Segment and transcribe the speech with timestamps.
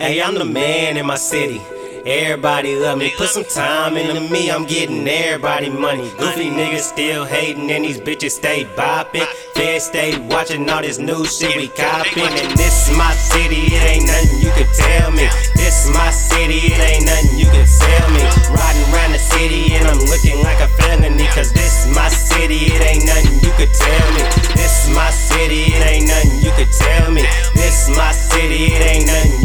[0.00, 1.60] Hey, I'm the man in my city.
[2.08, 3.12] Everybody love me.
[3.18, 6.08] Put some time into me, I'm getting everybody money.
[6.16, 9.28] Goofy niggas still hating, and these bitches stay bopping.
[9.52, 12.32] Feds stay watching all this new shit we copping.
[12.32, 15.28] And this is my city, it ain't nothing you could tell me.
[15.52, 18.24] This is my city, it ain't nothing you could tell me.
[18.56, 21.28] Riding around the city, and I'm looking like a felony.
[21.36, 24.24] Cause this is my city, it ain't nothing you could tell me.
[24.56, 27.20] This is my city, it ain't nothing you could tell me.
[27.52, 29.39] This is my city, it ain't nothing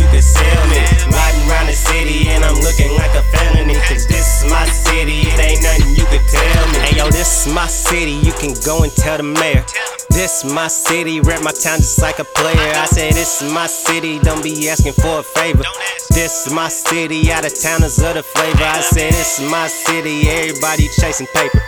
[8.65, 9.63] go and tell the mayor.
[10.09, 12.73] This my city, rep my town just like a player.
[12.75, 15.63] I say this is my city, don't be asking for a favor.
[16.09, 18.63] This is my city, out of towners of the flavor.
[18.63, 21.61] I say this is my city, everybody chasing paper.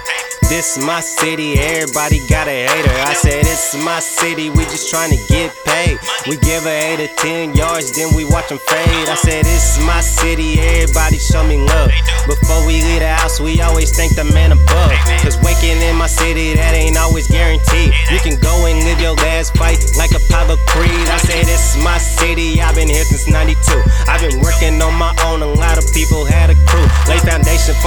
[0.50, 2.96] This is my city, everybody got a hater.
[3.04, 6.00] I said, This is my city, we just trying to get paid.
[6.26, 9.10] We give a 8 or 10 yards, then we watch them fade.
[9.12, 11.92] I said, This is my city, everybody show me love.
[12.28, 14.96] Before we leave the house, we always thank the man above.
[15.20, 17.92] Cause waking in my city, that ain't always guaranteed.
[18.10, 21.08] You can go and live your last fight like a Apollo Creed.
[21.12, 23.60] I said, This is my city, I've been here since 92.
[24.08, 24.96] I've been working on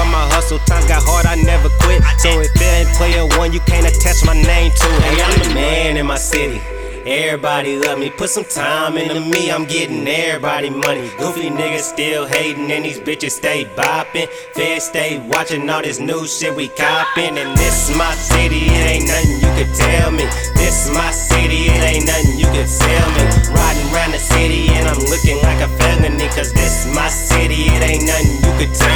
[0.01, 2.01] for my hustle, times got hard, I never quit.
[2.19, 5.03] So if it ain't player one, you can't attach my name to it.
[5.03, 6.61] Hey, I'm the man in my city.
[7.05, 11.11] Everybody love me, put some time into me, I'm getting everybody money.
[11.19, 14.29] Goofy niggas still hating, and these bitches stay bopping.
[14.55, 17.37] Feds stay watching all this new shit we copping.
[17.39, 20.25] And this is my city, it ain't nothing you could tell me.
[20.61, 23.25] This is my city, it ain't nothing you could tell me.
[23.49, 26.29] Riding around the city, and I'm looking like a felony.
[26.37, 28.90] Cause this is my city, it ain't nothing you could tell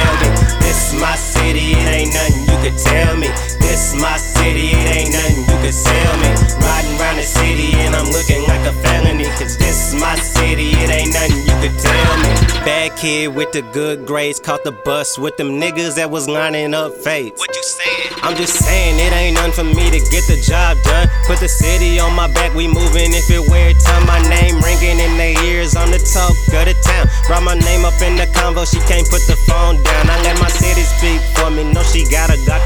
[0.99, 3.27] my city, it ain't nothing you could tell me.
[3.59, 6.29] This is my city, it ain't nothing you could sell me.
[6.61, 9.25] Riding around the city, and I'm looking like a felony.
[9.39, 12.29] Cause this my city, it ain't nothing you could tell me.
[12.65, 16.73] Bad kid with the good grades, caught the bus with them niggas that was lining
[16.73, 17.39] up fades.
[17.39, 18.19] What you saying?
[18.23, 21.07] I'm just saying it ain't nothing for me to get the job done.
[21.27, 24.05] Put the city on my back, we moving if it wear time.
[24.07, 27.05] My name ringing in their ears, I'm the talk of the town.
[27.27, 30.09] Brought my name up in the convo, she can't put the phone down.
[30.09, 30.44] I let my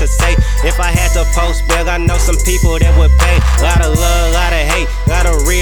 [0.10, 0.36] say.
[0.64, 3.38] If I had to post bail, I know some people that would pay.
[3.64, 5.59] Lot of love, lot of hate, lot of real,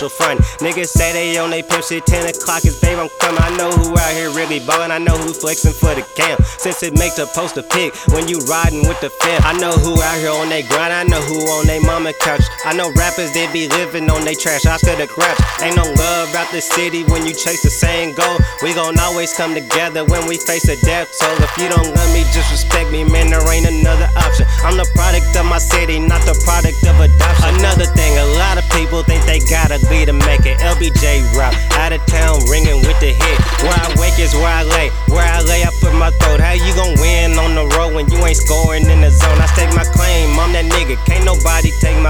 [0.00, 0.40] social front.
[0.64, 3.40] Niggas say they on they pimp shit, 10 o'clock is babe, I'm coming.
[3.42, 6.42] I know who out here really ballin', I know who flexing for the camp.
[6.44, 9.40] Since it makes a post a pic when you riding with the fam.
[9.44, 12.44] I know who out here on they grind, I know who on they mama couch.
[12.64, 15.38] I know rappers they be living on they trash, I to the crash.
[15.60, 18.38] Ain't no love out the city when you chase the same goal.
[18.62, 21.36] We gon' always come together when we face a death toll.
[21.44, 24.39] If you don't love me, just respect me, man, there ain't another option.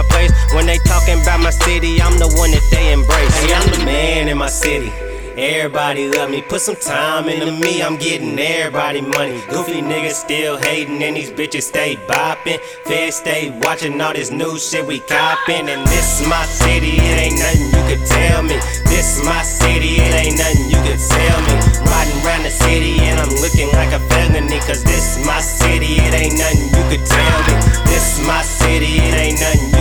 [0.01, 0.33] My place.
[0.53, 3.35] When they talking about my city, I'm the one that they embrace.
[3.45, 4.91] Hey, I'm the man in my city.
[5.37, 9.41] Everybody love me, put some time into me, I'm getting everybody money.
[9.49, 12.61] Goofy niggas still hating, and these bitches stay bopping.
[12.85, 15.69] Feds stay watching all this new shit we copping.
[15.69, 18.57] And this is my city, it ain't nothing you could tell me.
[18.85, 21.55] This is my city, it ain't nothing you could tell me.
[21.89, 24.61] Riding around the city, and I'm looking like a felony.
[24.69, 27.55] Cause this is my city, it ain't nothing you could tell me.
[27.89, 28.60] This is my city,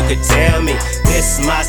[0.10, 0.74] could tell me.
[1.06, 1.62] This is my